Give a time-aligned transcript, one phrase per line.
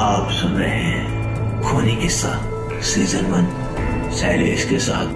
[0.00, 2.28] आप सुन रहे हैं खूनी किस्सा
[2.80, 3.46] सीज़न वन
[4.10, 5.06] शैलेश के साथ।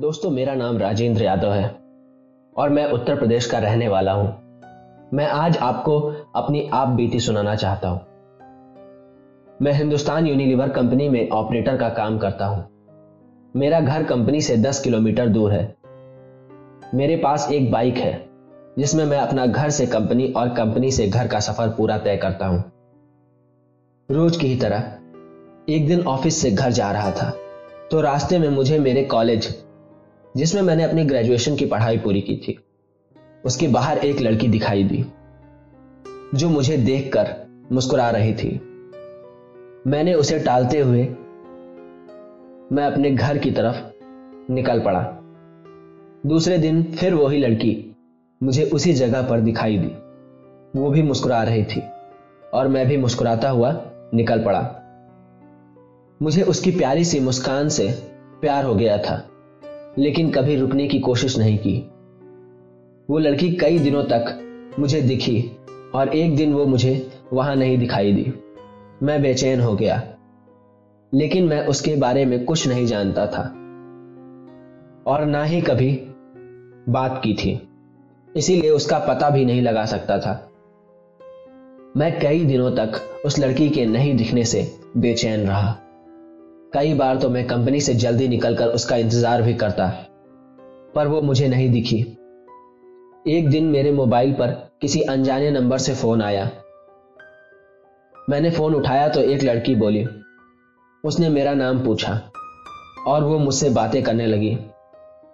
[0.00, 1.76] दोस्तों, मेरा नाम राजेंद्र यादव है
[2.56, 4.28] और मैं उत्तर प्रदेश का रहने वाला हूँ।
[5.14, 6.00] मैं आज आपको
[6.34, 8.00] अपनी आप बीती सुनाना चाहता हूँ।
[9.62, 12.68] मैं हिंदुस्तान यूनिलीवर कंपनी में ऑपरेटर का काम करता हूँ।
[13.56, 15.76] मेरा घर कंपनी से 10 किलोमीटर दूर है।
[16.94, 18.29] मेरे पास एक बाइक है।
[18.80, 22.46] जिसमें मैं अपना घर से कंपनी और कंपनी से घर का सफ़र पूरा तय करता
[22.46, 22.62] हूँ।
[24.08, 24.92] रोज की ही तरह,
[25.68, 27.30] एक दिन ऑफ़िस से घर जा रहा था
[27.90, 29.48] तो रास्ते में मुझे मेरे कॉलेज,
[30.34, 32.58] जिसमें मैंने अपनी ग्रेजुएशन की पढ़ाई पूरी की थी,
[33.44, 35.04] उसके बाहर एक लड़की दिखाई दी,
[36.34, 37.34] जो मुझे देखकर
[37.72, 38.50] मुस्कुरा रही थी।
[39.86, 41.02] मैंने उसे टालते हुए
[42.72, 45.00] मैं अपने घर की तरफ़ निकल पड़ा।
[46.26, 47.89] दूसरे दिन फिर वही लड़की
[48.40, 51.82] मुझे उसी जगह पर दिखाई दी। वो भी मुस्कुरा रही थी
[52.54, 53.72] और मैं भी मुस्कुराता हुआ
[54.14, 54.60] निकल पड़ा।
[56.20, 57.88] मुझे उसकी प्यारी सी मुस्कान से
[58.40, 59.22] प्यार हो गया था,
[59.98, 61.78] लेकिन कभी रुकने की कोशिश नहीं की।
[63.08, 65.40] वो लड़की कई दिनों तक मुझे दिखी
[65.94, 68.32] और एक दिन वो मुझे वहाँ नहीं दिखाई दी।
[69.02, 70.02] मैं बेचैन हो गया,
[71.12, 73.42] लेकिन मैं उसके बारे में कुछ नहीं जानता था
[75.06, 75.92] और ना ही कभी
[76.88, 77.60] बात की थी।
[78.34, 80.34] इसीलिए उसका पता भी नहीं लगा सकता था।
[81.96, 85.76] मैं कई दिनों तक उस लड़की के नहीं दिखने से बेचैन रहा।
[86.72, 89.86] कई बार तो मैं कंपनी से जल्दी निकलकर उसका इंतज़ार भी करता,
[90.94, 91.98] पर वो मुझे नहीं दिखी।
[93.28, 96.50] एक दिन मेरे मोबाइल पर किसी अनजाने नंबर से फ़ोन आया।
[98.14, 100.06] मैंने फ़ोन उठाया तो एक लड़की बोली,
[101.04, 102.20] उसने मेरा नाम पूछा
[103.06, 104.56] और वो मुझसे बातें करने लगी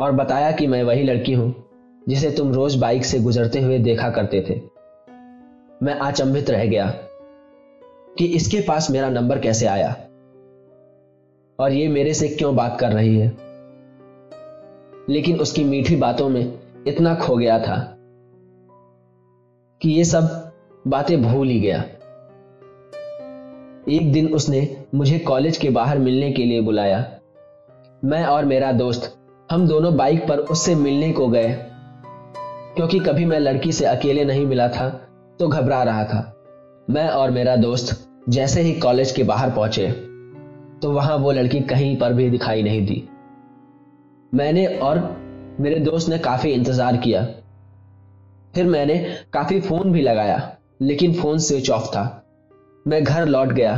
[0.00, 1.54] और बताया कि मैं वही लड़की हूँ।
[2.08, 4.60] जिसे तुम रोज बाइक से गुजरते हुए देखा करते थे।
[5.82, 6.90] मैं अचंभित रह गया
[8.18, 9.96] कि इसके पास मेरा नंबर कैसे आया?
[11.58, 13.28] और ये मेरे से क्यों बात कर रही है?
[15.08, 17.96] लेकिन उसकी मीठी बातों में इतना खो गया था
[19.82, 20.52] कि ये सब
[20.86, 21.84] बातें भूल ही गया।
[23.88, 27.18] एक दिन उसने मुझे कॉलेज के बाहर मिलने के लिए बुलाया।
[28.04, 29.16] मैं और मेरा दोस्त,
[29.50, 31.73] हम दोनों बाइक पर उससे मिलने को गए।
[32.76, 34.88] क्योंकि कभी मैं लड़की से अकेले नहीं मिला था
[35.40, 36.20] तो घबरा रहा था।
[36.88, 39.88] मैं और मेरा दोस्त जैसे ही कॉलेज के बाहर पहुँचे
[40.82, 43.02] तो वहाँ वो लड़की कहीं पर भी दिखाई नहीं दी।
[44.32, 44.98] मैंने और
[45.60, 47.22] मेरे दोस्त ने काफ़ी इंतज़ार किया।
[48.54, 48.98] फिर मैंने
[49.32, 52.04] काफ़ी फ़ोन भी लगाया, लेकिन फ़ोन स्विच ऑफ़ था।
[52.86, 53.74] मैं घर लौट गया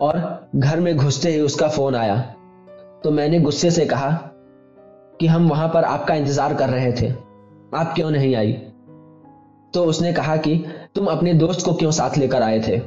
[0.00, 2.16] और घर में घुसते ही उसका फ़ोन आया।
[3.04, 4.10] तो मैंने गुस्से से कहा
[5.20, 7.12] कि हम वहाँ पर आपका इंतज़ार कर रहे थे।
[7.74, 8.52] आप क्यों नहीं आई?
[9.74, 10.64] तो उसने कहा कि
[10.94, 12.80] तुम अपने दोस्त को क्यों साथ लेकर आए थे?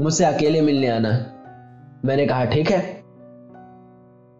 [0.00, 1.10] मुझसे अकेले मिलने आना।
[2.04, 2.80] मैंने कहा, ठीक है।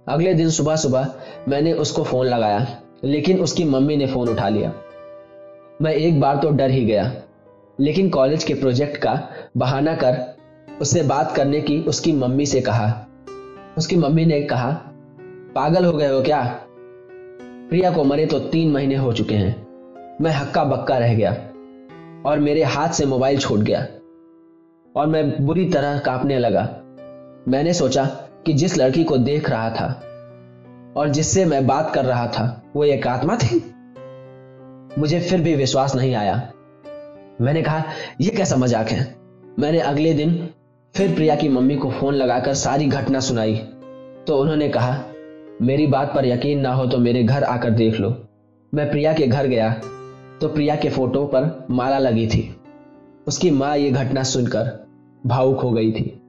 [0.06, 1.14] अगले दिन सुबह सुबह
[1.48, 2.66] मैंने उसको फ़ोन लगाया,
[3.04, 4.72] लेकिन उसकी मम्मी ने फ़ोन उठा लिया।
[5.82, 7.12] मैं एक बार तो डर ही गया,
[7.80, 10.36] लेकिन कॉलेज के प्रोजेक्ट का बहाना कर
[10.80, 13.06] उससे बात करने की उसकी मम्मी से कहा।
[13.78, 14.70] उसकी मम्मी ने कहा,
[15.54, 16.60] पागल हो गए हो क्या?
[17.72, 21.30] प्रिया को मरे तो तीन महीने हो चुके हैं। मैं हक्का बक्का रह गया
[22.26, 23.78] और मेरे हाथ से मोबाइल छूट गया
[24.94, 26.62] और मैं बुरी तरह कांपने लगा।
[27.48, 28.04] मैंने सोचा
[28.46, 29.86] कि जिस लड़की को देख रहा था
[30.96, 33.56] और जिससे मैं बात कर रहा था, वो एक आत्मा थी।
[34.98, 36.34] मुझे फिर भी विश्वास नहीं आया।
[37.40, 37.84] मैंने कहा
[38.20, 39.14] यह कैसा मज़ाक है?
[39.58, 40.36] मैंने अगले दिन
[40.94, 43.56] फिर प्रिया की मम्मी को फ़ोन लगाकर सारी घटना सुनाई।
[44.26, 44.92] तो उन्होंने कहा
[45.60, 48.14] मेरी बात पर यकीन ना हो तो मेरे घर आकर देख लो।
[48.72, 49.70] मैं प्रिया के घर गया
[50.40, 52.56] तो प्रिया के फ़ोटो पर माला लगी थी।
[53.26, 54.70] उसकी माँ ये घटना सुनकर
[55.26, 56.20] भावुक हो गई थी।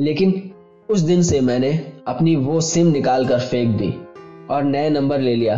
[0.00, 0.50] लेकिन
[0.88, 1.72] उस दिन से मैंने
[2.06, 3.92] अपनी वो सिम निकाल कर फेंक दी
[4.50, 5.56] और नए नंबर ले लिया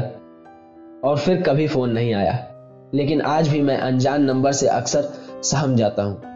[1.05, 2.39] और फिर कभी फ़ोन नहीं आया।
[2.95, 6.30] लेकिन आज भी मैं अनजान नंबर से अक्सर सहम जाता हूँ।